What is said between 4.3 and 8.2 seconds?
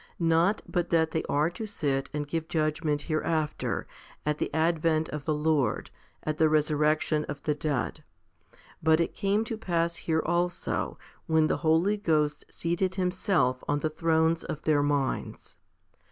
the advent of the Lord, at the resurrection of the dead.